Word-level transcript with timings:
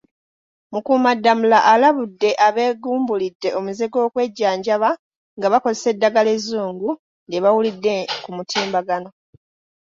Mukuumaddamula 0.71 1.57
alabudde 1.73 2.29
abeegumbulidde 2.47 3.49
omuze 3.57 3.85
gw’okwejjanjaba 3.91 4.89
nga 5.37 5.47
bakozesa 5.53 5.87
eddagala 5.93 6.29
ezzungu 6.37 6.89
lye 7.29 7.43
bawulidde 7.43 7.93
ku 8.23 8.29
mutimbagano. 8.37 9.09